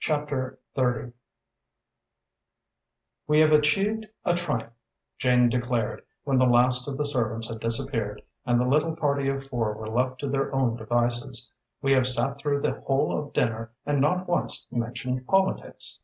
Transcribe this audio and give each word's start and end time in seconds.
CHAPTER 0.00 0.58
XVI 0.78 1.12
"We 3.26 3.40
have 3.40 3.52
achieved 3.52 4.06
a 4.24 4.34
triumph," 4.34 4.72
Jane 5.18 5.50
declared, 5.50 6.06
when 6.24 6.38
the 6.38 6.46
last 6.46 6.88
of 6.88 6.96
the 6.96 7.04
servants 7.04 7.48
had 7.50 7.60
disappeared 7.60 8.22
and 8.46 8.58
the 8.58 8.64
little 8.66 8.96
party 8.96 9.28
of 9.28 9.46
four 9.46 9.74
were 9.74 9.90
left 9.90 10.20
to 10.20 10.26
their 10.30 10.54
own 10.54 10.76
devices. 10.76 11.50
"We 11.82 11.92
have 11.92 12.06
sat 12.06 12.38
through 12.38 12.62
the 12.62 12.80
whole 12.80 13.14
of 13.18 13.34
dinner 13.34 13.70
and 13.84 14.00
not 14.00 14.26
once 14.26 14.66
mentioned 14.70 15.26
politics." 15.26 16.00